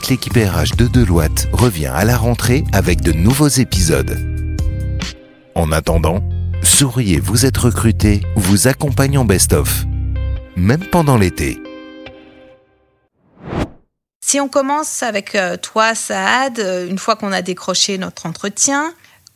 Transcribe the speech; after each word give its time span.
toute 0.00 0.08
l'équipe 0.08 0.34
RH 0.34 0.76
de 0.76 0.86
Deloitte 0.86 1.48
revient 1.52 1.90
à 1.92 2.04
la 2.04 2.16
rentrée 2.16 2.64
avec 2.72 3.02
de 3.02 3.12
nouveaux 3.12 3.48
épisodes. 3.48 4.18
En 5.54 5.72
attendant, 5.72 6.20
Souriez, 6.62 7.20
vous 7.20 7.44
êtes 7.44 7.58
recruté, 7.58 8.22
vous 8.36 8.66
accompagne 8.66 9.18
en 9.18 9.24
best-of, 9.26 9.84
même 10.56 10.84
pendant 10.86 11.18
l'été. 11.18 11.58
Si 14.24 14.40
on 14.40 14.48
commence 14.48 15.02
avec 15.02 15.34
euh, 15.34 15.56
toi, 15.56 15.94
Saad, 15.94 16.60
euh, 16.60 16.88
une 16.88 16.98
fois 16.98 17.16
qu'on 17.16 17.32
a 17.32 17.42
décroché 17.42 17.98
notre 17.98 18.26
entretien, 18.26 18.94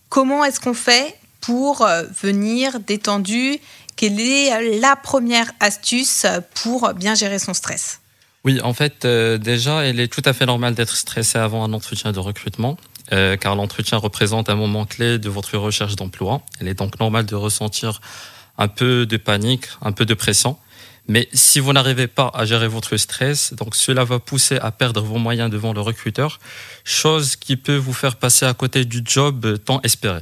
comment 0.08 0.44
est-ce 0.44 0.60
qu'on 0.60 0.74
fait 0.74 1.14
pour 1.40 1.82
euh, 1.82 2.04
venir 2.22 2.80
détendu? 2.80 3.58
Quelle 3.96 4.20
est 4.20 4.78
la 4.80 4.96
première 4.96 5.50
astuce 5.60 6.26
pour 6.54 6.94
bien 6.94 7.14
gérer 7.14 7.38
son 7.38 7.54
stress? 7.54 8.00
Oui, 8.44 8.60
en 8.62 8.74
fait, 8.74 9.06
déjà, 9.06 9.86
il 9.86 10.00
est 10.00 10.08
tout 10.08 10.22
à 10.24 10.32
fait 10.32 10.46
normal 10.46 10.74
d'être 10.74 10.96
stressé 10.96 11.38
avant 11.38 11.64
un 11.64 11.72
entretien 11.72 12.12
de 12.12 12.18
recrutement. 12.18 12.76
Euh, 13.12 13.36
car 13.36 13.54
l'entretien 13.54 13.98
représente 13.98 14.48
un 14.48 14.54
moment 14.54 14.86
clé 14.86 15.18
de 15.18 15.28
votre 15.28 15.58
recherche 15.58 15.94
d'emploi. 15.94 16.40
Il 16.60 16.68
est 16.68 16.74
donc 16.74 16.98
normal 16.98 17.26
de 17.26 17.34
ressentir 17.34 18.00
un 18.56 18.68
peu 18.68 19.04
de 19.04 19.16
panique, 19.18 19.66
un 19.82 19.92
peu 19.92 20.06
de 20.06 20.14
pression. 20.14 20.56
Mais 21.06 21.28
si 21.34 21.60
vous 21.60 21.74
n'arrivez 21.74 22.06
pas 22.06 22.30
à 22.32 22.46
gérer 22.46 22.66
votre 22.66 22.96
stress, 22.96 23.52
donc 23.52 23.74
cela 23.74 24.04
va 24.04 24.20
pousser 24.20 24.56
à 24.56 24.70
perdre 24.70 25.02
vos 25.02 25.18
moyens 25.18 25.50
devant 25.50 25.74
le 25.74 25.82
recruteur, 25.82 26.40
chose 26.82 27.36
qui 27.36 27.56
peut 27.56 27.76
vous 27.76 27.92
faire 27.92 28.16
passer 28.16 28.46
à 28.46 28.54
côté 28.54 28.86
du 28.86 29.02
job 29.04 29.58
tant 29.62 29.82
espéré. 29.82 30.20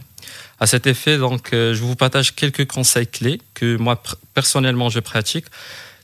À 0.59 0.67
cet 0.67 0.89
effet, 0.89 1.19
donc, 1.19 1.53
euh, 1.53 1.73
je 1.75 1.83
vous 1.83 1.95
partage 1.95 2.35
quelques 2.35 2.67
conseils 2.67 3.07
clés 3.07 3.41
que 3.55 3.77
moi 3.77 4.03
personnellement 4.35 4.89
je 4.89 4.99
pratique 4.99 5.47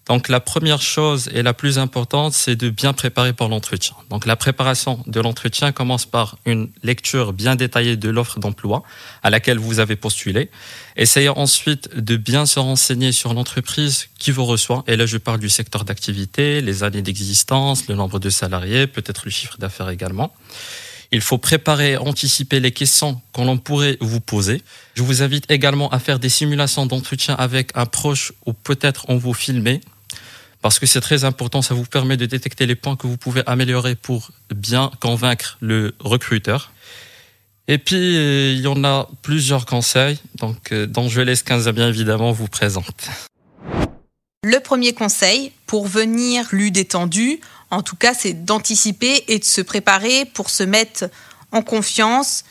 donc 0.09 0.31
la 0.31 0.41
première 0.41 0.81
chose 0.81 1.29
et 1.35 1.43
la 1.43 1.53
plus 1.53 1.79
importante, 1.79 2.33
c'est 2.33 2.57
de 2.57 2.71
bien 2.71 2.95
préparer 2.95 3.35
pour 3.35 3.49
l'entretien. 3.49 3.95
Donc 4.09 4.25
la 4.25 4.37
préparation 4.37 5.03
de 5.07 5.21
l'entretien 5.21 5.71
commence 5.71 6.07
par 6.07 6.39
une 6.47 6.71
lecture 6.83 7.35
bien 7.35 7.57
détaillée 7.57 7.97
de 7.97 8.09
l'offre 8.09 8.41
d'emploi 8.41 8.83
à 9.23 9.29
laquelle 9.29 9.59
vous 9.59 9.81
avez 9.81 9.97
postulé. 9.97 10.51
Essayez 10.97 11.29
ensuite 11.29 11.95
de 11.95 12.17
bien 12.17 12.47
se 12.47 12.59
renseigner 12.59 13.13
sur 13.13 13.35
l'entreprise 13.35 14.09
qui 14.19 14.31
vous 14.31 14.47
reçoit. 14.47 14.83
Et 14.87 14.97
là, 14.97 15.05
je 15.05 15.19
parle 15.19 15.41
du 15.41 15.51
secteur 15.51 15.85
d'activité, 15.85 16.63
les 16.63 16.85
années 16.85 17.03
d'existence, 17.03 17.87
le 17.87 17.95
nombre 17.95 18.19
de 18.19 18.31
salariés, 18.31 18.87
peut-être 18.87 19.23
le 19.27 19.31
chiffre 19.31 19.59
d'affaires 19.59 19.91
également. 19.91 20.33
Il 21.13 21.21
faut 21.21 21.39
préparer, 21.39 21.97
anticiper 21.99 22.61
les 22.61 22.73
questions 22.73 23.21
qu'on 23.33 23.59
pourrait 23.59 23.99
vous 24.01 24.21
poser. 24.21 24.63
Je 24.95 25.03
vous 25.03 25.23
invite 25.23 25.51
également 25.51 25.91
à 25.91 25.99
faire 25.99 26.19
des 26.19 26.29
simulations 26.29 26.87
d'entretien 26.87 27.35
avec 27.35 27.73
un 27.75 27.87
proche 27.87 28.33
ou 28.47 28.53
peut-être 28.53 29.07
on 29.09 29.17
vous 29.17 29.35
filmer 29.35 29.81
parce 30.63 30.79
que 30.79 30.87
c'est 30.87 31.01
très 31.01 31.25
important, 31.25 31.63
ça 31.63 31.75
vous 31.75 31.85
permet 31.85 32.17
de 32.17 32.27
détecter 32.27 32.67
les 32.67 32.75
points 32.75 32.97
que 32.97 33.07
vous 33.07 33.17
pouvez 33.17 33.43
améliorer 33.47 33.95
pour 33.95 34.31
bien 34.55 34.91
convaincre 35.01 35.59
le 35.61 35.95
recruteur. 36.01 36.73
Et 37.69 37.79
puis, 37.79 38.17
euh, 38.17 38.53
il 38.53 38.61
y 38.61 38.67
en 38.67 38.83
a 38.83 39.09
plusieurs 39.23 39.67
conseils, 39.67 40.19
donc, 40.37 40.73
dont 40.73 41.09
je 41.09 41.21
laisse 41.21 41.43
15 41.43 41.69
bien 41.69 41.89
évidemment 41.89 42.33
vous 42.33 42.49
présente. 42.49 43.09
Le 44.45 44.61
premier 44.61 44.93
conseil, 44.93 45.53
pour 45.67 45.87
venir 45.87 46.47
plus 46.47 46.71
détendu, 46.71 47.41
en 47.71 47.83
tout 47.83 47.97
cas, 47.97 48.15
c'est 48.15 48.45
d'anticiper 48.45 49.25
et 49.29 49.39
de 49.39 49.45
se 49.45 49.61
préparer 49.61 50.25
pour 50.25 50.49
se 50.49 50.63
mettre 50.63 51.11
en 51.53 51.63
confiance. 51.63 52.45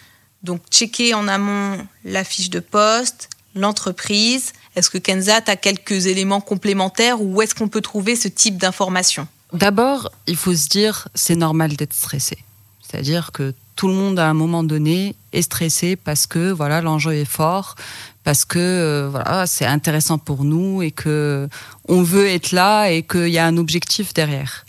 Donc, 0.44 0.62
checker 0.70 1.14
en 1.14 1.28
amont 1.28 1.88
la 2.04 2.24
fiche 2.24 2.50
de 2.50 2.60
poste, 2.60 3.30
l'entreprise, 3.58 4.54
est-ce 4.76 4.90
que 4.90 4.98
Kenza, 4.98 5.40
a 5.46 5.56
quelques 5.56 6.08
éléments 6.08 6.42
complémentaires 6.42 7.22
ou 7.22 7.42
est-ce 7.42 7.56
qu'on 7.56 7.68
peut 7.68 7.82
trouver 7.82 8.16
ce 8.16 8.28
type 8.28 8.58
d'informations 8.58 9.28
D'abord, 9.54 10.12
il 10.28 10.36
faut 10.36 10.54
se 10.54 10.68
dire, 10.68 11.08
c'est 11.16 11.36
normal 11.36 11.76
d'être 11.76 11.94
stressé. 11.94 12.38
C'est-à-dire 12.82 13.32
que 13.32 13.54
tout 13.76 13.88
le 13.88 13.94
monde 13.94 14.20
à 14.20 14.28
un 14.28 14.34
moment 14.34 14.64
donné 14.64 15.16
est 15.34 15.42
stressé 15.42 15.96
parce 15.96 16.26
que 16.26 16.52
voilà 16.52 16.82
l'enjeu 16.82 17.14
est 17.14 17.26
fort, 17.26 17.76
parce 18.24 18.44
que 18.44 18.60
euh, 18.60 19.10
voilà 19.10 19.46
c'est 19.46 19.66
intéressant 19.66 20.18
pour 20.18 20.44
nous 20.44 20.82
et 20.82 20.92
que 20.92 21.48
on 21.88 22.02
veut 22.02 22.28
être 22.28 22.52
là 22.52 22.90
et 22.90 23.04
qu'il 23.04 23.30
y 23.30 23.38
a 23.38 23.46
un 23.46 23.58
objectif 23.58 24.14
derrière. 24.14 24.66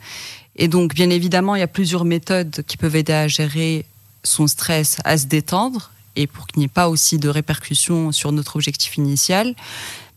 Et 0.57 0.69
donc 0.69 0.95
bien 0.95 1.11
évidemment 1.11 1.57
il 1.57 1.61
y 1.61 1.63
a 1.63 1.69
plusieurs 1.69 2.05
méthodes 2.05 2.63
qui 2.67 2.77
peuvent 2.77 2.97
aider 2.97 3.15
à 3.15 3.29
gérer 3.29 3.87
son 4.25 4.47
stress, 4.47 4.99
à 5.05 5.17
se 5.17 5.27
détendre 5.27 5.91
et 6.17 6.27
pour 6.27 6.47
qu'il 6.47 6.61
n'y 6.61 6.65
ait 6.65 6.69
pas 6.69 6.89
aussi 6.89 7.19
de 7.19 7.29
répercussions 7.29 8.13
sur 8.13 8.33
notre 8.33 8.57
objectif 8.57 8.97
initial. 8.97 9.55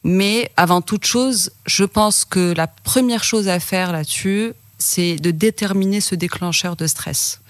Mais 0.04 0.52
avant 0.58 0.82
toute 0.82 1.06
chose, 1.06 1.52
je 1.66 1.84
pense 1.84 2.26
que 2.26 2.54
la 2.56 2.68
première 2.68 3.24
chose 3.24 3.48
à 3.48 3.60
faire 3.60 3.92
là-dessus, 3.92 4.54
c'est 4.78 5.18
de 5.18 5.32
déterminer 5.32 6.02
ce 6.02 6.16
déclencheur 6.16 6.76
de 6.76 6.88
stress 6.88 7.41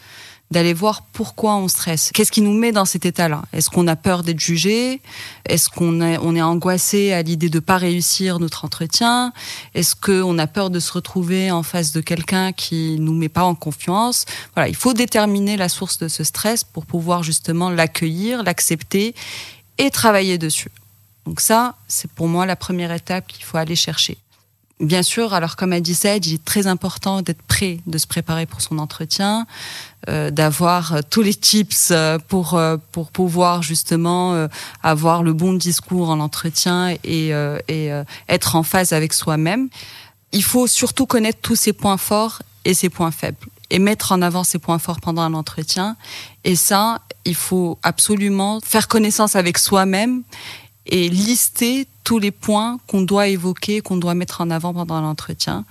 d'aller 0.52 0.74
voir 0.74 1.04
pourquoi 1.14 1.56
on 1.56 1.68
stresse. 1.68 2.12
Qu'est-ce 2.14 2.32
qui 2.32 2.42
nous 2.42 2.54
met 2.54 2.74
dans 2.74 2.86
cet 2.86 3.06
état-là? 3.06 3.44
Est-ce 3.54 3.70
qu'on 3.70 3.88
a 3.88 3.96
peur 3.96 4.22
d'être 4.22 4.40
jugé? 4.40 5.02
Est-ce 5.46 5.70
qu'on 5.70 6.02
est, 6.02 6.18
on 6.22 6.36
est 6.36 6.42
angoissé 6.42 7.14
à 7.14 7.22
l'idée 7.22 7.50
de 7.50 7.60
pas 7.60 7.78
réussir 7.78 8.40
notre 8.40 8.66
entretien? 8.66 9.32
Est-ce 9.74 9.96
qu'on 9.96 10.38
a 10.38 10.48
peur 10.48 10.70
de 10.70 10.80
se 10.80 10.92
retrouver 10.92 11.52
en 11.52 11.64
face 11.64 11.94
de 11.94 12.02
quelqu'un 12.02 12.52
qui 12.52 12.98
nous 13.00 13.14
met 13.14 13.30
pas 13.30 13.44
en 13.44 13.56
confiance? 13.56 14.26
Voilà, 14.54 14.68
il 14.68 14.76
faut 14.76 14.94
déterminer 14.94 15.56
la 15.56 15.70
source 15.70 15.98
de 15.98 16.10
ce 16.10 16.26
stress 16.26 16.66
pour 16.66 16.86
pouvoir 16.86 17.24
justement 17.24 17.70
l'accueillir, 17.70 18.44
l'accepter 18.44 19.16
et 19.78 19.90
travailler 19.90 20.38
dessus. 20.38 20.72
Donc 21.26 21.40
ça, 21.40 21.76
c'est 21.88 22.12
pour 22.12 22.28
moi 22.28 22.46
la 22.46 22.56
première 22.58 22.92
étape 22.92 23.28
qu'il 23.28 23.46
faut 23.46 23.58
aller 23.58 23.76
chercher. 23.76 24.18
Bien 24.82 25.04
sûr, 25.04 25.36
alors 25.36 25.58
comme 25.58 25.74
a 25.74 25.80
dit 25.80 25.92
il 25.92 26.34
est 26.34 26.44
très 26.44 26.66
important 26.66 27.22
d'être 27.22 27.44
prêt, 27.44 27.82
de 27.86 28.00
se 28.00 28.08
préparer 28.08 28.48
pour 28.48 28.62
son 28.62 28.80
entretien, 28.80 29.46
euh, 30.10 30.32
d'avoir 30.32 30.96
euh, 30.96 31.00
tous 31.08 31.22
les 31.22 31.36
tips 31.36 31.90
euh, 31.92 32.18
pour 32.18 32.60
pour 32.92 33.12
pouvoir 33.12 33.62
justement 33.62 34.48
avoir 34.82 35.22
le 35.22 35.34
bon 35.34 35.54
discours 35.54 36.10
en 36.10 36.20
entretien 36.20 36.96
et, 37.04 37.30
et 37.68 37.92
être 38.28 38.56
en 38.56 38.64
phase 38.64 38.92
avec 38.92 39.14
soi-même. 39.14 39.70
Il 40.32 40.44
faut 40.44 40.66
surtout 40.66 41.06
connaître 41.06 41.40
tous 41.44 41.56
ses 41.56 41.74
points 41.74 41.98
forts 41.98 42.42
et 42.66 42.74
ses 42.74 42.90
points 42.90 43.12
faibles 43.12 43.48
et 43.70 43.78
mettre 43.78 44.12
en 44.12 44.24
avant 44.24 44.44
ses 44.44 44.58
points 44.58 44.80
forts 44.80 45.00
pendant 45.00 45.22
un 45.22 45.36
entretien. 45.36 45.96
Et 46.44 46.56
ça, 46.56 47.02
il 47.26 47.36
faut 47.36 47.78
absolument 47.84 48.60
faire 48.66 48.88
connaissance 48.88 49.36
avec 49.36 49.60
soi-même 49.60 50.24
et 50.88 51.08
lister 51.08 51.88
tous 52.04 52.20
les 52.20 52.32
points 52.32 52.80
qu'on 52.88 53.02
doit 53.02 53.28
évoquer, 53.28 53.82
qu'on 53.82 53.98
doit 53.98 54.16
mettre 54.16 54.42
en 54.42 54.50
avant 54.50 54.74
pendant 54.74 55.02
l'entretien, 55.02 55.66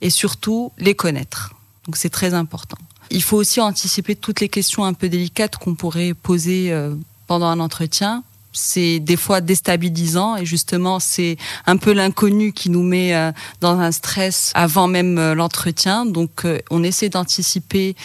et 0.00 0.10
surtout 0.10 0.72
les 0.78 0.94
connaître. 0.94 1.54
Donc 1.86 1.96
c'est 1.96 2.10
très 2.10 2.34
important. 2.34 2.78
Il 3.10 3.22
faut 3.22 3.36
aussi 3.36 3.60
anticiper 3.60 4.16
toutes 4.16 4.40
les 4.40 4.48
questions 4.48 4.84
un 4.84 4.94
peu 4.94 5.08
délicates 5.08 5.56
qu'on 5.56 5.74
pourrait 5.74 6.14
poser 6.14 6.72
euh, 6.72 6.94
pendant 7.26 7.46
un 7.46 7.60
entretien 7.60 8.22
c'est 8.52 9.00
des 9.00 9.16
fois 9.16 9.40
déstabilisant 9.40 10.36
et 10.36 10.44
justement 10.44 11.00
c'est 11.00 11.36
un 11.66 11.76
peu 11.76 11.92
l'inconnu 11.92 12.52
qui 12.52 12.70
nous 12.70 12.82
met 12.82 13.14
euh, 13.14 13.32
dans 13.60 13.78
un 13.78 13.92
stress 13.92 14.52
avant 14.54 14.88
même 14.88 15.18
euh, 15.18 15.34
l'entretien. 15.34 16.04
Donc 16.04 16.44
euh, 16.44 16.58
on 16.70 16.82
essaie 16.82 17.08
d'anticiper 17.08 17.96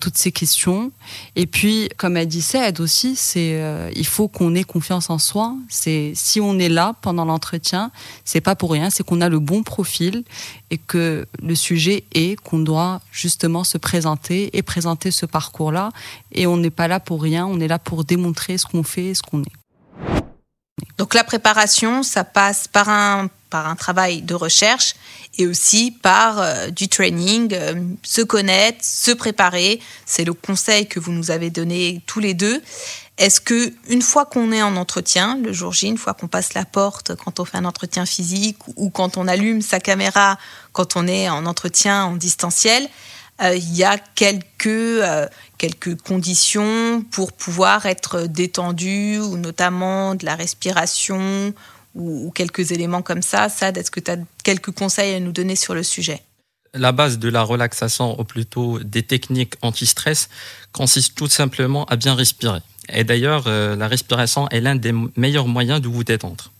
toutes 0.00 0.18
ces 0.18 0.32
questions. 0.32 0.90
Et 1.36 1.46
puis 1.46 1.88
comme 1.96 2.16
a 2.16 2.24
dit 2.24 2.42
Ced 2.42 2.80
aussi, 2.80 3.14
c'est 3.14 3.62
il 3.94 4.06
faut 4.06 4.26
qu'on 4.26 4.56
ait 4.56 4.64
confiance 4.64 5.10
en 5.10 5.18
soi. 5.18 5.54
C'est 5.68 6.10
si 6.16 6.40
on 6.40 6.58
est 6.58 6.68
là 6.68 6.96
pendant 7.02 7.24
l'entretien, 7.24 7.92
c'est 8.24 8.40
pas 8.40 8.56
pour 8.56 8.72
rien, 8.72 8.90
c'est 8.90 9.04
qu'on 9.04 9.20
a 9.20 9.28
le 9.28 9.38
bon 9.38 9.62
profil 9.62 10.24
et 10.70 10.78
que 10.78 11.28
le 11.40 11.54
sujet 11.54 12.02
est 12.14 12.34
qu'on 12.40 12.58
doit 12.58 13.00
justement 13.12 13.62
se 13.62 13.78
présenter 13.78 14.50
et 14.56 14.62
présenter 14.62 15.12
ce 15.12 15.24
parcours-là. 15.24 15.90
Et 16.32 16.48
on 16.48 16.56
n'est 16.56 16.70
pas 16.70 16.88
là 16.88 16.98
pour 16.98 17.22
rien, 17.22 17.46
on 17.46 17.60
est 17.60 17.68
là 17.68 17.78
pour 17.78 18.04
démontrer 18.04 18.58
ce 18.58 18.66
qu'on 18.66 18.82
fait 18.82 19.06
et 19.06 19.14
ce 19.14 19.22
qu'on 19.22 19.42
est. 19.42 19.65
Donc 20.98 21.14
la 21.14 21.24
préparation, 21.24 22.02
ça 22.02 22.24
passe 22.24 22.68
par 22.68 22.88
un, 22.88 23.28
par 23.50 23.68
un 23.68 23.76
travail 23.76 24.22
de 24.22 24.34
recherche 24.34 24.94
et 25.38 25.46
aussi 25.46 25.90
par 25.90 26.40
euh, 26.40 26.68
du 26.70 26.88
training, 26.88 27.52
euh, 27.52 27.74
se 28.02 28.22
connaître, 28.22 28.78
se 28.82 29.10
préparer. 29.10 29.80
C'est 30.06 30.24
le 30.24 30.32
conseil 30.32 30.86
que 30.86 30.98
vous 30.98 31.12
nous 31.12 31.30
avez 31.30 31.50
donné 31.50 32.00
tous 32.06 32.20
les 32.20 32.32
deux. 32.32 32.62
Est-ce 33.18 33.40
que 33.40 33.72
une 33.88 34.02
fois 34.02 34.26
qu'on 34.26 34.52
est 34.52 34.62
en 34.62 34.76
entretien, 34.76 35.38
le 35.42 35.52
jour 35.52 35.72
J, 35.72 35.88
une 35.88 35.98
fois 35.98 36.14
qu'on 36.14 36.28
passe 36.28 36.54
la 36.54 36.64
porte, 36.64 37.14
quand 37.16 37.40
on 37.40 37.44
fait 37.44 37.56
un 37.56 37.64
entretien 37.64 38.04
physique 38.04 38.58
ou 38.76 38.90
quand 38.90 39.16
on 39.16 39.26
allume 39.26 39.62
sa 39.62 39.80
caméra, 39.80 40.38
quand 40.72 40.96
on 40.96 41.06
est 41.06 41.28
en 41.28 41.46
entretien 41.46 42.04
en 42.04 42.16
distanciel, 42.16 42.88
il 43.42 43.74
y 43.74 43.84
a 43.84 43.98
quelques 43.98 45.02
quelques 45.58 46.00
conditions 46.02 47.02
pour 47.10 47.32
pouvoir 47.32 47.86
être 47.86 48.22
détendu, 48.22 49.18
ou 49.18 49.36
notamment 49.36 50.14
de 50.14 50.24
la 50.24 50.34
respiration, 50.34 51.54
ou, 51.94 52.30
quelques 52.34 52.72
éléments 52.72 53.02
comme 53.02 53.22
ça. 53.22 53.48
Sad, 53.48 53.76
est-ce 53.78 53.90
que 53.90 54.00
tu 54.00 54.10
as 54.10 54.18
quelques 54.44 54.70
conseils 54.70 55.14
à 55.14 55.20
nous 55.20 55.32
donner 55.32 55.56
sur 55.56 55.74
le 55.74 55.82
sujet? 55.82 56.22
La 56.74 56.92
base 56.92 57.18
de 57.18 57.28
la 57.28 57.42
relaxation, 57.42 58.20
ou 58.20 58.24
plutôt 58.24 58.78
des 58.80 59.02
techniques 59.02 59.54
anti-stress, 59.62 60.28
consiste 60.72 61.14
tout 61.14 61.28
simplement 61.28 61.86
à 61.86 61.96
bien 61.96 62.14
respirer. 62.14 62.60
Et 62.90 63.02
d'ailleurs, 63.02 63.44
euh, 63.46 63.74
la 63.76 63.88
respiration 63.88 64.48
est 64.50 64.60
l'un 64.60 64.76
des 64.76 64.92
meilleurs 65.16 65.48
moyens 65.48 65.80
de 65.80 65.88
vous 65.88 66.04
détendre. 66.04 66.52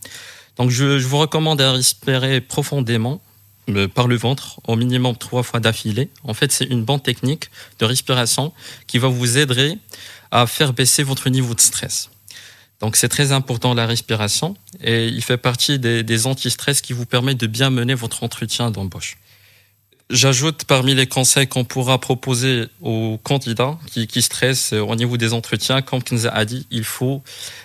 Donc, 0.57 0.71
je, 0.71 0.99
vous 0.99 1.19
recommande 1.19 1.59
de 1.59 1.65
respirer 1.65 2.41
profondément 2.41 3.21
euh, 3.21 3.26
par 3.95 4.09
le 4.09 4.17
ventre 4.17 4.61
au 4.67 4.77
minimum 4.77 5.17
trois 5.17 5.43
fois 5.43 5.61
d'affilée. 5.61 6.11
En 6.25 6.35
fait, 6.35 6.53
c'est 6.53 6.67
une 6.67 6.85
bonne 6.85 7.01
technique 7.01 7.51
de 7.79 7.85
respiration 7.85 8.53
qui 8.87 8.99
va 8.99 9.09
vous 9.09 9.39
aider 9.39 9.79
à 10.31 10.47
faire 10.47 10.73
baisser 10.73 11.03
votre 11.03 11.29
niveau 11.31 11.55
de 11.55 11.61
stress. 11.61 12.11
Donc 12.81 12.97
c'est 12.97 13.09
très 13.09 13.33
important 13.33 13.75
la 13.75 13.87
respiration 13.87 14.57
et 14.83 15.07
il 15.07 15.23
fait 15.23 15.39
partie 15.39 15.79
des, 15.79 16.27
anti-stress 16.27 16.83
qui 16.83 16.93
vous 16.93 17.07
permettent 17.07 17.41
de 17.41 17.47
bien 17.47 17.71
mener 17.71 17.95
votre 17.95 18.23
entretien 18.23 18.71
d'embauche. 18.71 19.17
J'ajoute 20.11 20.65
parmi 20.65 20.95
les 20.95 21.07
conseils 21.07 21.49
qu'on 21.49 21.65
pourra 21.65 21.99
proposer 21.99 22.67
aux 22.81 23.19
candidats 23.23 23.77
qui, 23.87 24.07
qui 24.07 24.23
stressent 24.23 24.73
au 24.73 24.95
niveau 24.95 25.17
des 25.17 25.33
entretiens, 25.33 25.83
comme 25.83 26.03
Kenza 26.03 26.31
a 26.31 26.45
dit, 26.45 26.67
il 26.71 26.85
faut 26.85 27.23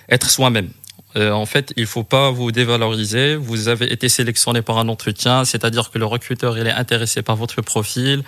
être 0.09 0.29
soi-même. 0.29 0.71
Euh, 1.15 1.31
en 1.31 1.45
fait, 1.45 1.73
il 1.77 1.85
faut 1.85 2.03
pas 2.03 2.31
vous 2.31 2.51
dévaloriser. 2.51 3.35
Vous 3.35 3.67
avez 3.67 3.91
été 3.91 4.09
sélectionné 4.09 4.61
par 4.61 4.77
un 4.77 4.87
entretien, 4.87 5.45
c'est-à-dire 5.45 5.91
que 5.91 5.97
le 5.97 6.05
recruteur 6.05 6.57
est 6.57 6.71
intéressé 6.71 7.21
par 7.21 7.35
votre 7.35 7.61
profil. 7.61 8.23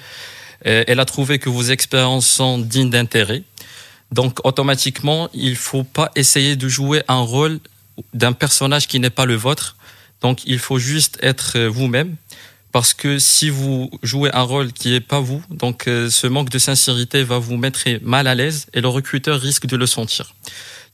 Euh, 0.66 0.84
elle 0.88 1.00
a 1.00 1.06
trouvé 1.06 1.40
que 1.40 1.50
vos 1.50 1.64
expériences 1.64 2.28
sont 2.28 2.58
dignes 2.58 2.90
d'intérêt. 2.90 3.44
Donc, 4.12 4.46
automatiquement, 4.46 5.30
il 5.34 5.56
faut 5.56 5.84
pas 5.84 6.12
essayer 6.16 6.56
de 6.56 6.68
jouer 6.68 7.04
un 7.08 7.22
rôle 7.22 7.60
d'un 8.14 8.34
personnage 8.34 8.88
qui 8.88 9.00
n'est 9.00 9.10
pas 9.10 9.26
le 9.26 9.36
vôtre. 9.36 9.76
Donc, 10.22 10.42
il 10.46 10.60
faut 10.60 10.80
juste 10.80 11.18
être 11.22 11.54
euh, 11.58 11.68
vous-même. 11.68 12.16
Parce 12.72 12.96
que 12.96 13.20
si 13.20 13.52
vous 13.52 13.92
jouez 14.02 14.32
un 14.34 14.42
rôle 14.42 14.74
qui 14.74 14.90
n'est 14.90 15.00
pas 15.00 15.20
vous, 15.20 15.44
donc 15.52 15.84
ce 15.86 16.26
manque 16.26 16.50
de 16.50 16.58
sincérité 16.58 17.24
va 17.24 17.38
vous 17.38 17.56
mettre 17.56 17.88
mal 18.02 18.26
à 18.26 18.34
l'aise 18.34 18.66
et 18.74 18.82
le 18.82 18.88
recruteur 18.88 19.40
risque 19.40 19.68
de 19.68 19.78
le 19.78 19.86
sentir. 19.86 20.34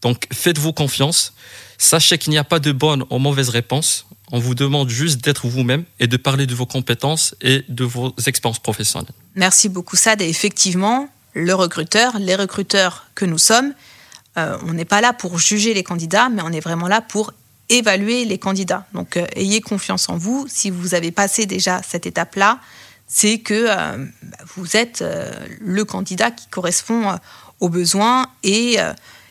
Donc, 0.01 0.27
faites-vous 0.31 0.73
confiance. 0.73 1.33
Sachez 1.77 2.17
qu'il 2.17 2.31
n'y 2.31 2.37
a 2.37 2.43
pas 2.43 2.59
de 2.59 2.71
bonne 2.71 3.03
ou 3.09 3.19
mauvaise 3.19 3.49
réponse. 3.49 4.05
On 4.31 4.39
vous 4.39 4.55
demande 4.55 4.89
juste 4.89 5.23
d'être 5.23 5.47
vous-même 5.47 5.85
et 5.99 6.07
de 6.07 6.17
parler 6.17 6.45
de 6.45 6.53
vos 6.53 6.65
compétences 6.65 7.35
et 7.41 7.63
de 7.67 7.83
vos 7.83 8.13
expériences 8.27 8.59
professionnelles. 8.59 9.13
Merci 9.35 9.69
beaucoup, 9.69 9.95
Sad. 9.95 10.21
Et 10.21 10.29
effectivement, 10.29 11.09
le 11.33 11.53
recruteur, 11.53 12.19
les 12.19 12.35
recruteurs 12.35 13.07
que 13.15 13.25
nous 13.25 13.37
sommes, 13.37 13.73
euh, 14.37 14.57
on 14.63 14.73
n'est 14.73 14.85
pas 14.85 15.01
là 15.01 15.13
pour 15.13 15.39
juger 15.39 15.73
les 15.73 15.83
candidats, 15.83 16.29
mais 16.29 16.41
on 16.43 16.51
est 16.51 16.59
vraiment 16.59 16.87
là 16.87 17.01
pour 17.01 17.33
évaluer 17.69 18.25
les 18.25 18.37
candidats. 18.37 18.85
Donc, 18.93 19.17
euh, 19.17 19.25
ayez 19.35 19.61
confiance 19.61 20.09
en 20.09 20.17
vous. 20.17 20.45
Si 20.47 20.69
vous 20.69 20.93
avez 20.93 21.11
passé 21.11 21.45
déjà 21.45 21.81
cette 21.81 22.05
étape-là, 22.05 22.59
c'est 23.07 23.39
que 23.39 23.65
euh, 23.67 24.05
vous 24.55 24.77
êtes 24.77 25.03
le 25.59 25.83
candidat 25.83 26.29
qui 26.29 26.47
correspond 26.47 27.17
aux 27.59 27.69
besoins 27.69 28.27
et 28.43 28.77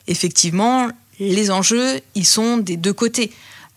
effectivement, 0.09 0.89
les 1.21 1.51
enjeux, 1.51 2.01
ils 2.15 2.27
sont 2.27 2.59
des 2.59 2.77
deux 2.77 2.93
côtés. 2.93 3.31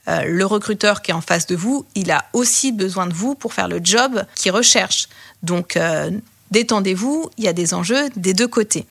Euh, 0.08 0.24
le 0.26 0.46
recruteur 0.46 1.02
qui 1.02 1.12
est 1.12 1.14
en 1.14 1.22
face 1.22 1.46
de 1.46 1.56
vous, 1.56 1.86
il 1.94 2.10
a 2.10 2.26
aussi 2.34 2.72
besoin 2.72 3.06
de 3.06 3.14
vous 3.14 3.36
pour 3.36 3.54
faire 3.54 3.68
le 3.68 3.80
job 3.84 4.24
qu'il 4.36 4.52
recherche. 4.52 5.08
Donc, 5.44 5.78
euh, 5.78 6.10
détendez-vous, 6.50 7.30
il 7.38 7.44
y 7.44 7.48
a 7.48 7.54
des 7.54 7.74
enjeux 7.74 8.10
des 8.16 8.34
deux 8.34 8.48
côtés. 8.48 8.86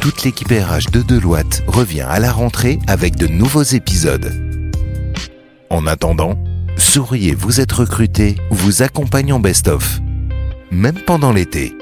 Toute 0.00 0.22
l'équipe 0.24 0.48
RH 0.48 0.92
de 0.92 1.02
Deloitte 1.02 1.62
revient 1.66 2.06
à 2.08 2.20
la 2.20 2.30
rentrée 2.30 2.78
avec 2.86 3.16
de 3.16 3.26
nouveaux 3.26 3.62
épisodes. 3.62 4.30
En 5.70 5.86
attendant, 5.86 6.38
souriez, 6.76 7.34
vous 7.34 7.60
êtes 7.60 7.72
recruté, 7.72 8.36
vous 8.50 8.82
accompagne 8.82 9.32
en 9.32 9.40
best-of. 9.40 10.00
Même 10.70 11.00
pendant 11.06 11.32
l'été. 11.32 11.74